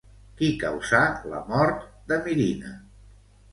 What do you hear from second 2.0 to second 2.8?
de Mirina?